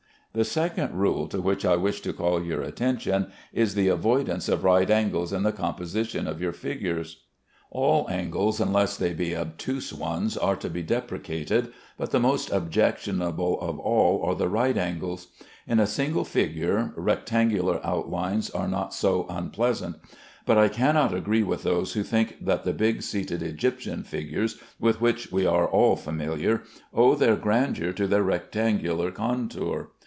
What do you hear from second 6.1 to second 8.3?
of your figures. All